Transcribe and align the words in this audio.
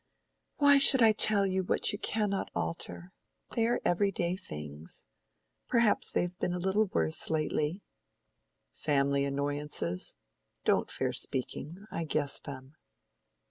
"Why 0.57 0.79
should 0.79 1.03
I 1.03 1.11
tell 1.11 1.45
you 1.45 1.61
what 1.63 1.93
you 1.93 1.99
cannot 1.99 2.49
alter? 2.55 3.13
They 3.55 3.67
are 3.67 3.79
every 3.85 4.11
day 4.11 4.35
things:—perhaps 4.35 6.09
they 6.09 6.23
have 6.23 6.39
been 6.39 6.53
a 6.53 6.57
little 6.57 6.85
worse 6.85 7.29
lately." 7.29 7.83
"Family 8.71 9.25
annoyances. 9.25 10.15
Don't 10.65 10.89
fear 10.89 11.13
speaking. 11.13 11.85
I 11.91 12.05
guess 12.05 12.39
them." 12.39 12.77